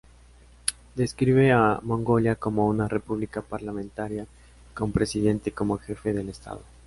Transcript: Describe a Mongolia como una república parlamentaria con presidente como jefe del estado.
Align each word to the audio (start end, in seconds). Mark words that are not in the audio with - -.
Describe 0.95 1.51
a 1.51 1.79
Mongolia 1.83 2.33
como 2.35 2.65
una 2.67 2.87
república 2.87 3.43
parlamentaria 3.43 4.25
con 4.73 4.91
presidente 4.91 5.51
como 5.51 5.77
jefe 5.77 6.11
del 6.11 6.29
estado. 6.29 6.63